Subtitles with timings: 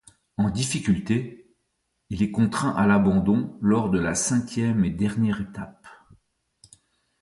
[0.37, 1.55] En difficulté,
[2.09, 5.85] il est contraint à l'abandon lors de la cinquième et dernière étape.